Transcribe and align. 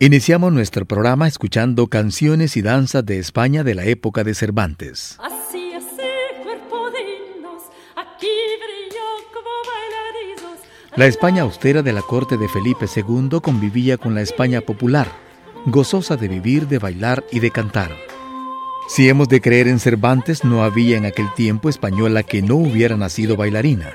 Iniciamos 0.00 0.52
nuestro 0.52 0.86
programa 0.86 1.26
escuchando 1.26 1.88
canciones 1.88 2.56
y 2.56 2.62
danzas 2.62 3.04
de 3.04 3.18
España 3.18 3.64
de 3.64 3.74
la 3.74 3.84
época 3.84 4.22
de 4.22 4.32
Cervantes. 4.32 5.18
La 10.94 11.06
España 11.06 11.42
austera 11.42 11.82
de 11.82 11.92
la 11.92 12.02
corte 12.02 12.36
de 12.36 12.48
Felipe 12.48 12.86
II 12.94 13.40
convivía 13.42 13.96
con 13.96 14.14
la 14.14 14.20
España 14.20 14.60
popular, 14.60 15.08
gozosa 15.66 16.16
de 16.16 16.28
vivir, 16.28 16.68
de 16.68 16.78
bailar 16.78 17.24
y 17.32 17.40
de 17.40 17.50
cantar. 17.50 17.90
Si 18.88 19.08
hemos 19.08 19.28
de 19.28 19.40
creer 19.40 19.66
en 19.66 19.80
Cervantes, 19.80 20.44
no 20.44 20.62
había 20.62 20.96
en 20.96 21.06
aquel 21.06 21.26
tiempo 21.34 21.68
española 21.68 22.22
que 22.22 22.40
no 22.40 22.54
hubiera 22.54 22.96
nacido 22.96 23.36
bailarina. 23.36 23.94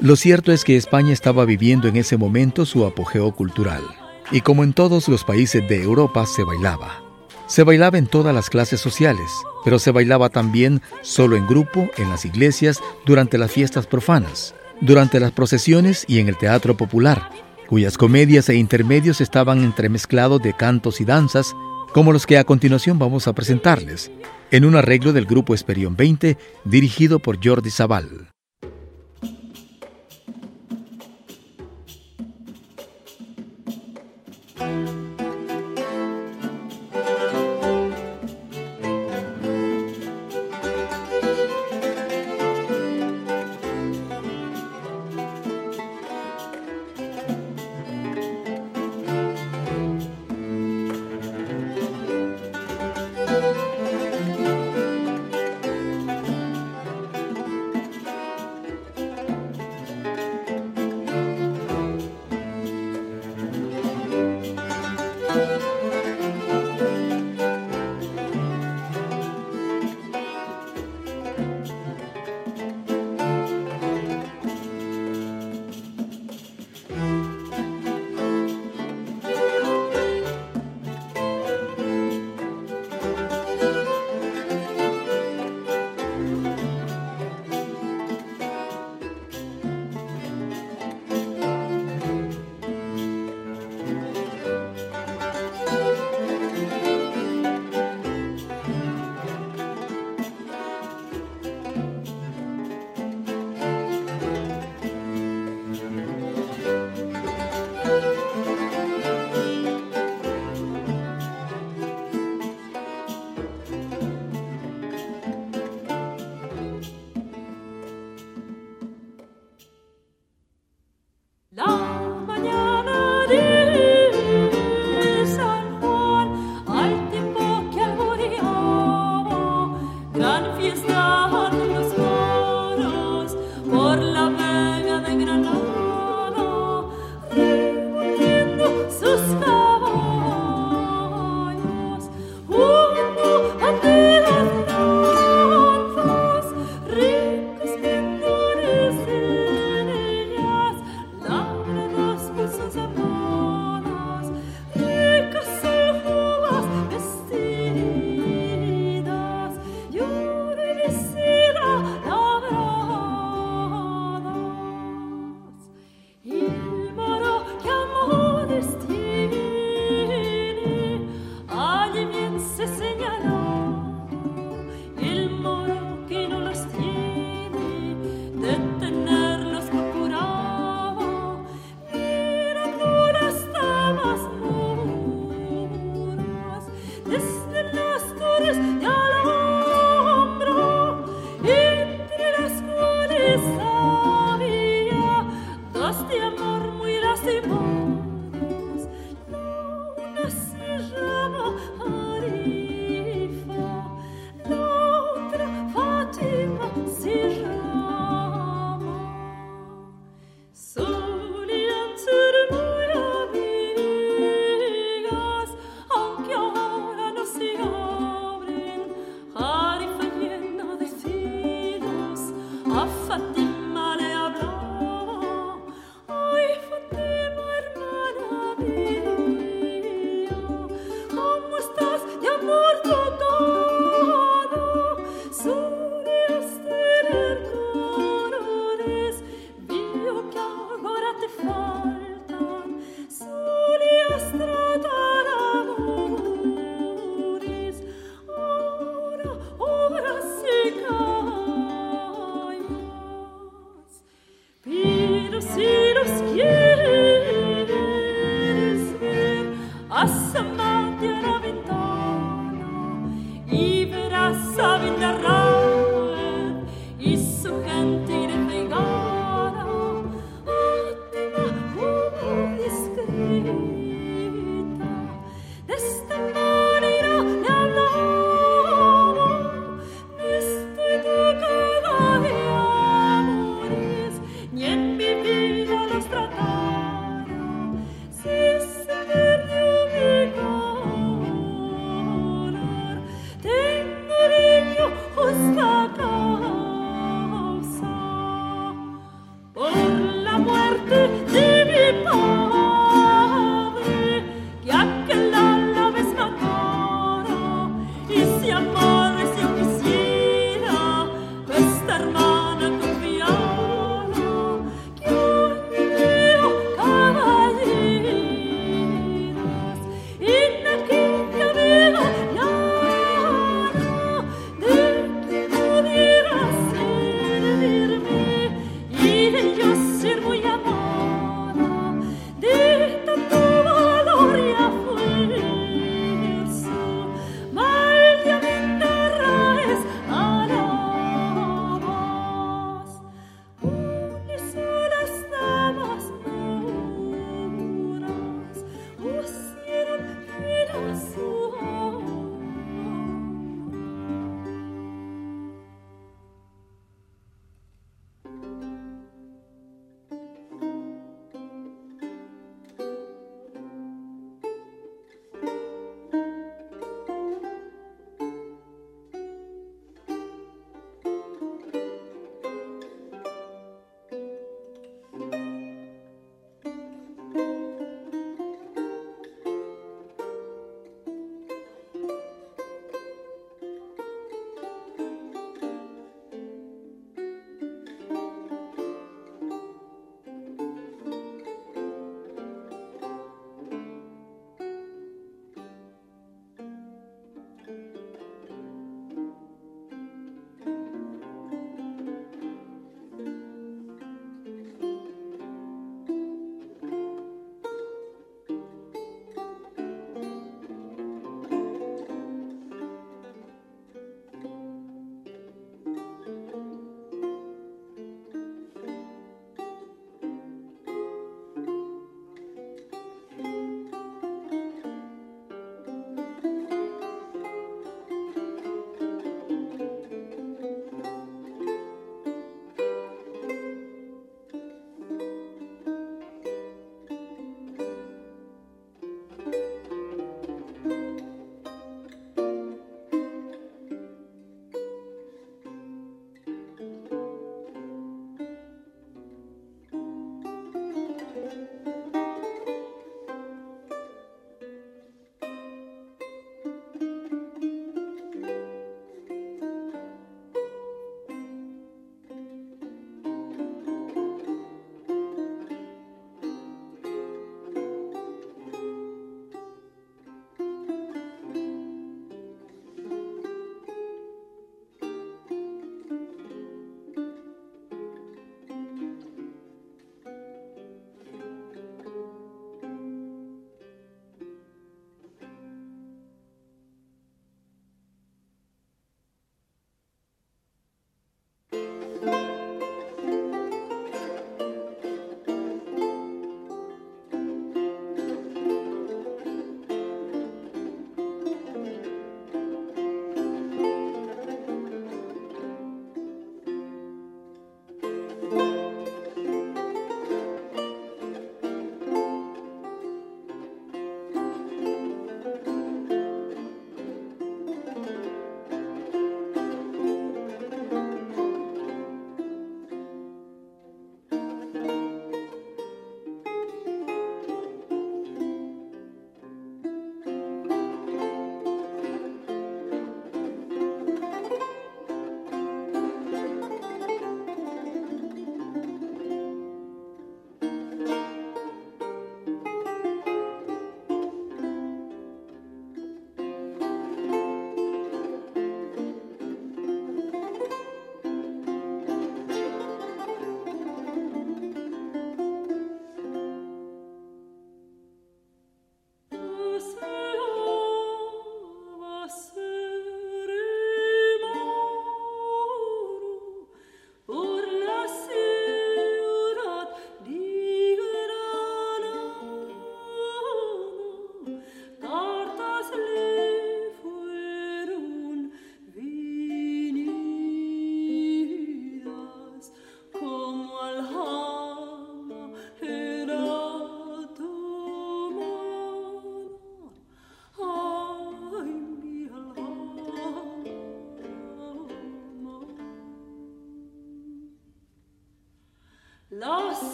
Lo 0.00 0.16
cierto 0.16 0.50
es 0.50 0.64
que 0.64 0.78
España 0.78 1.12
estaba 1.12 1.44
viviendo 1.44 1.88
en 1.88 1.96
ese 1.96 2.16
momento 2.16 2.64
su 2.64 2.86
apogeo 2.86 3.32
cultural 3.32 3.82
y 4.32 4.40
como 4.40 4.64
en 4.64 4.72
todos 4.72 5.08
los 5.08 5.22
países 5.24 5.68
de 5.68 5.82
Europa 5.82 6.26
se 6.26 6.42
bailaba. 6.42 7.02
Se 7.46 7.62
bailaba 7.62 7.98
en 7.98 8.06
todas 8.06 8.34
las 8.34 8.48
clases 8.48 8.80
sociales, 8.80 9.30
pero 9.64 9.78
se 9.78 9.90
bailaba 9.90 10.30
también 10.30 10.80
solo 11.02 11.36
en 11.36 11.46
grupo, 11.46 11.88
en 11.98 12.08
las 12.08 12.24
iglesias, 12.24 12.80
durante 13.04 13.36
las 13.36 13.52
fiestas 13.52 13.86
profanas, 13.86 14.54
durante 14.80 15.20
las 15.20 15.32
procesiones 15.32 16.04
y 16.08 16.18
en 16.18 16.28
el 16.28 16.38
teatro 16.38 16.76
popular, 16.76 17.30
cuyas 17.68 17.98
comedias 17.98 18.48
e 18.48 18.56
intermedios 18.56 19.20
estaban 19.20 19.62
entremezclados 19.62 20.42
de 20.42 20.54
cantos 20.54 21.00
y 21.00 21.04
danzas, 21.04 21.54
como 21.92 22.12
los 22.12 22.26
que 22.26 22.38
a 22.38 22.44
continuación 22.44 22.98
vamos 22.98 23.28
a 23.28 23.34
presentarles, 23.34 24.10
en 24.50 24.64
un 24.64 24.76
arreglo 24.76 25.12
del 25.12 25.26
grupo 25.26 25.54
Esperión 25.54 25.94
20 25.94 26.38
dirigido 26.64 27.18
por 27.18 27.38
Jordi 27.44 27.70
Zaval. 27.70 28.31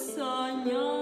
soñó. 0.00 0.99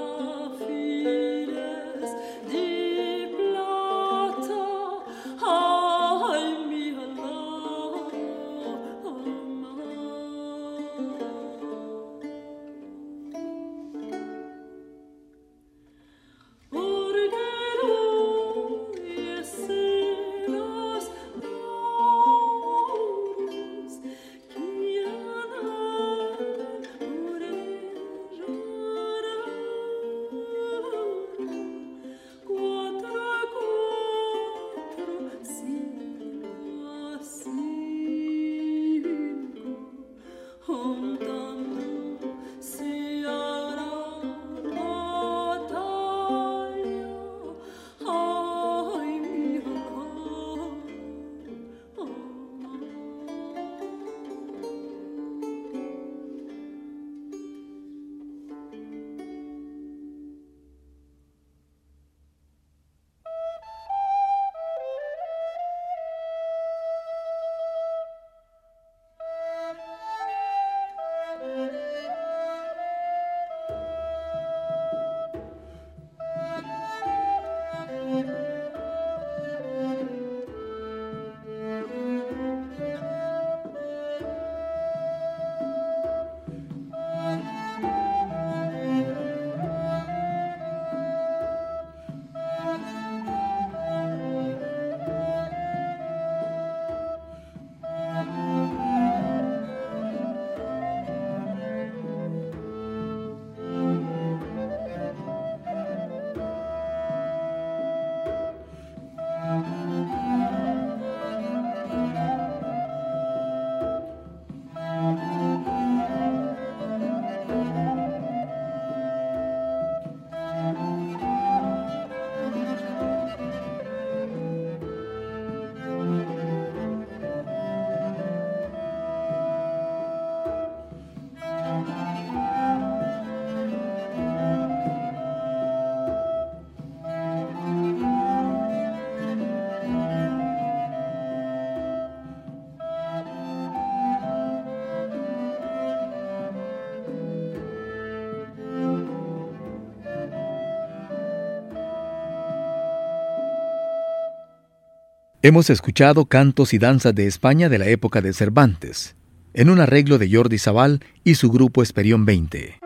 Hemos 155.40 155.70
escuchado 155.70 156.26
cantos 156.26 156.74
y 156.74 156.78
danzas 156.78 157.14
de 157.14 157.28
España 157.28 157.68
de 157.68 157.78
la 157.78 157.86
época 157.86 158.20
de 158.20 158.32
Cervantes, 158.32 159.14
en 159.54 159.70
un 159.70 159.78
arreglo 159.78 160.18
de 160.18 160.28
Jordi 160.28 160.58
Sabal 160.58 160.98
y 161.22 161.36
su 161.36 161.52
grupo 161.52 161.80
Esperión 161.80 162.24
20. 162.24 162.80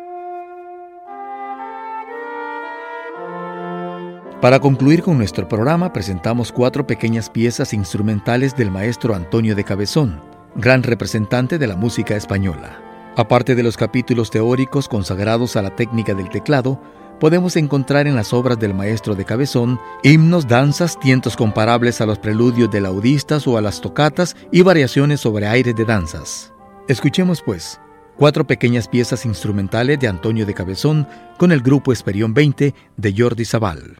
Para 4.43 4.61
concluir 4.61 5.03
con 5.03 5.17
nuestro 5.17 5.49
programa 5.49 5.95
presentamos 5.95 6.53
cuatro 6.53 6.87
pequeñas 6.87 7.31
piezas 7.31 7.73
instrumentales 7.73 8.55
del 8.55 8.71
maestro 8.71 9.15
Antonio 9.15 9.55
de 9.55 9.65
Cabezón, 9.65 10.21
gran 10.55 10.83
representante 10.83 11.57
de 11.57 11.67
la 11.67 11.77
música 11.77 12.17
española. 12.17 12.83
Aparte 13.17 13.55
de 13.55 13.63
los 13.63 13.79
capítulos 13.79 14.31
teóricos 14.31 14.89
consagrados 14.89 15.57
a 15.57 15.63
la 15.63 15.75
técnica 15.75 16.13
del 16.13 16.29
teclado, 16.29 16.83
podemos 17.23 17.55
encontrar 17.55 18.09
en 18.09 18.17
las 18.17 18.33
obras 18.33 18.59
del 18.59 18.75
maestro 18.75 19.15
de 19.15 19.25
Cabezón 19.25 19.79
himnos, 20.03 20.49
danzas, 20.49 20.99
tientos 20.99 21.37
comparables 21.37 22.01
a 22.01 22.07
los 22.07 22.19
preludios 22.19 22.69
de 22.69 22.81
laudistas 22.81 23.47
o 23.47 23.57
a 23.57 23.61
las 23.61 23.81
tocatas 23.81 24.35
y 24.51 24.63
variaciones 24.63 25.21
sobre 25.21 25.47
aires 25.47 25.77
de 25.77 25.85
danzas. 25.85 26.53
Escuchemos 26.89 27.41
pues 27.41 27.81
cuatro 28.17 28.45
pequeñas 28.45 28.89
piezas 28.89 29.25
instrumentales 29.25 30.01
de 30.01 30.09
Antonio 30.09 30.45
de 30.45 30.55
Cabezón 30.55 31.07
con 31.39 31.53
el 31.53 31.63
grupo 31.63 31.93
Esperión 31.93 32.35
20 32.35 32.75
de 32.97 33.15
Jordi 33.17 33.45
Zabal. 33.45 33.99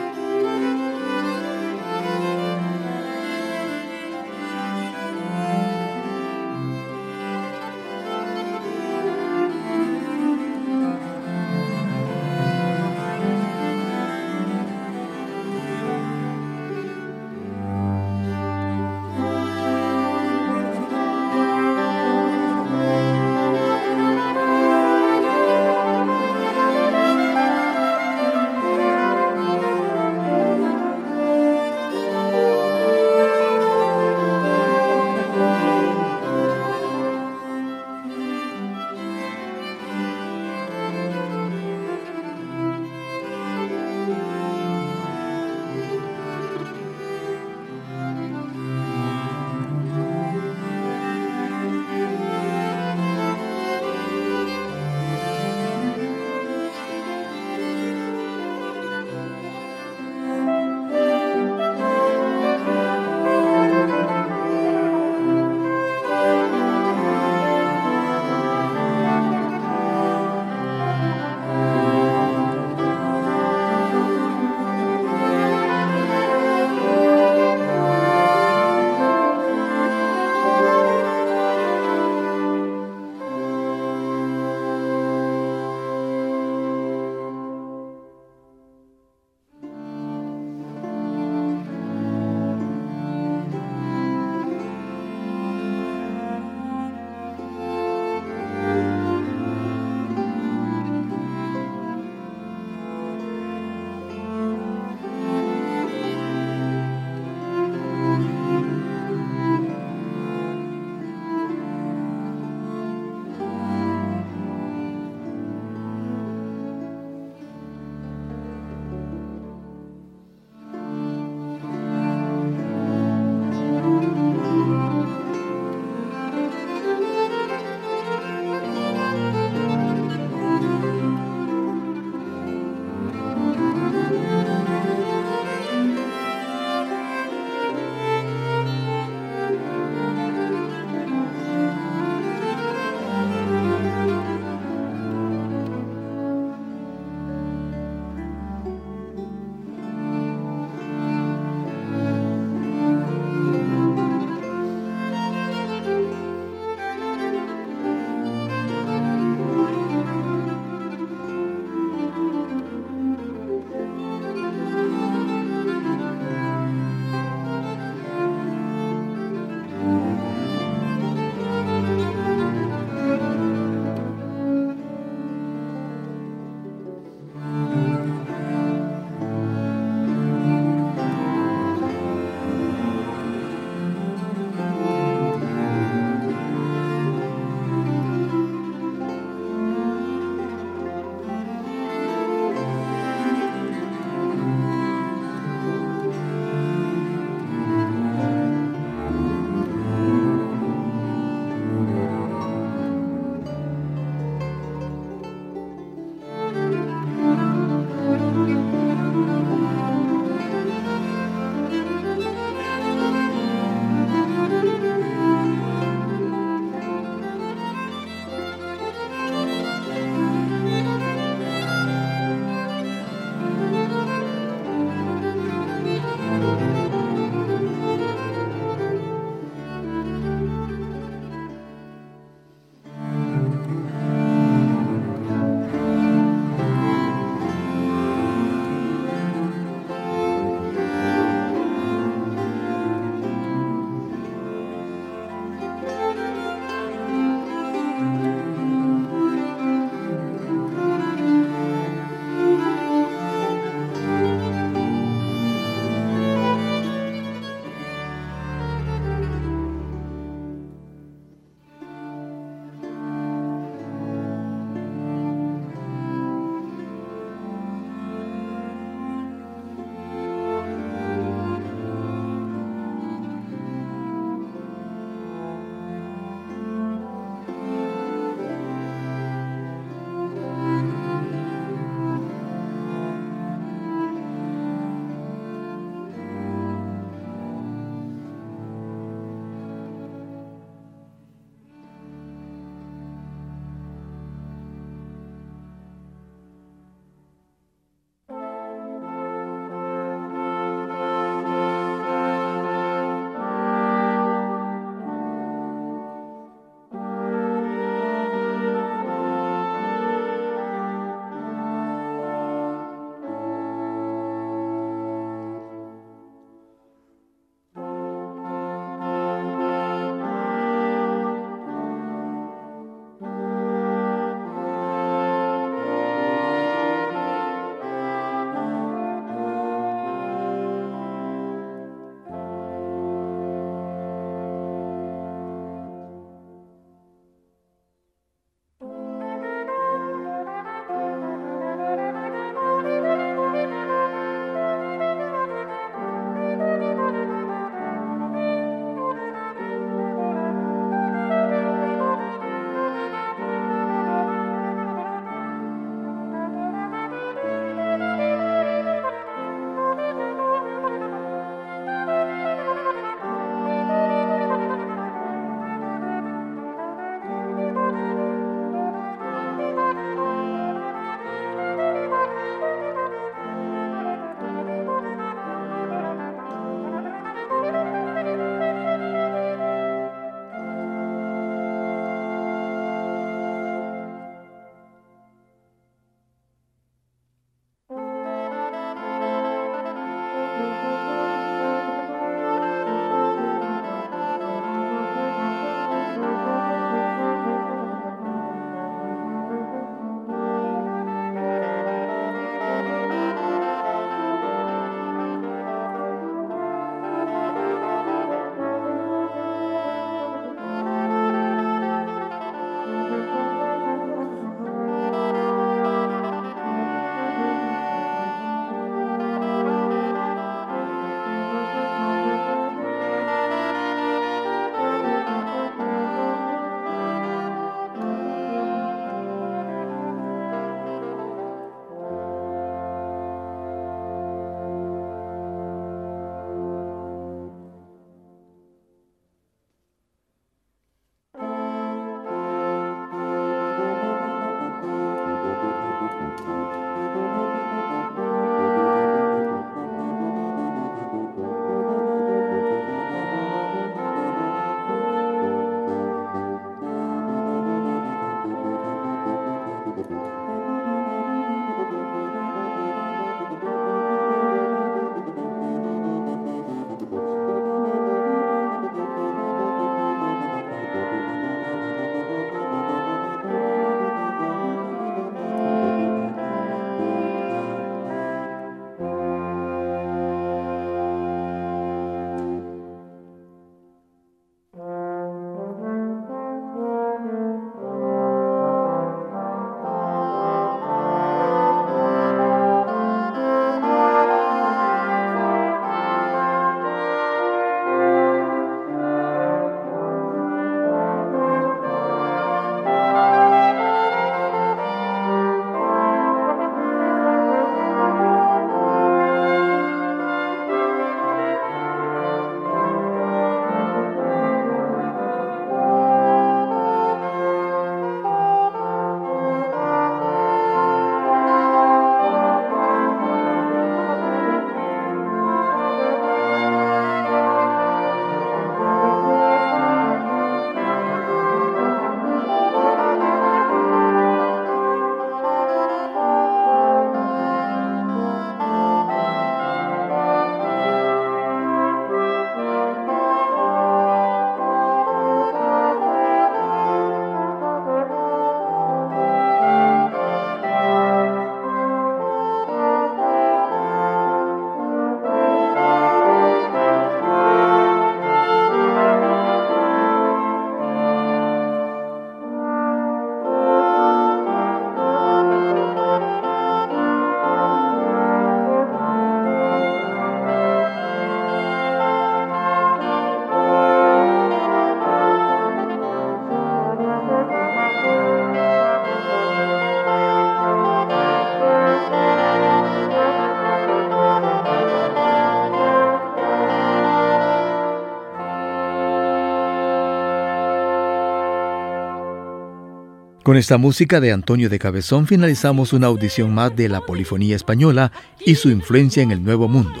Con 593.46 593.56
esta 593.56 593.78
música 593.78 594.18
de 594.18 594.32
Antonio 594.32 594.68
de 594.68 594.80
Cabezón 594.80 595.28
finalizamos 595.28 595.92
una 595.92 596.08
audición 596.08 596.52
más 596.52 596.74
de 596.74 596.88
la 596.88 597.00
polifonía 597.00 597.54
española 597.54 598.10
y 598.44 598.56
su 598.56 598.70
influencia 598.70 599.22
en 599.22 599.30
el 599.30 599.44
Nuevo 599.44 599.68
Mundo, 599.68 600.00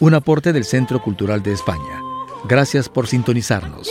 un 0.00 0.14
aporte 0.14 0.54
del 0.54 0.64
Centro 0.64 1.02
Cultural 1.02 1.42
de 1.42 1.52
España. 1.52 2.00
Gracias 2.48 2.88
por 2.88 3.06
sintonizarnos. 3.06 3.90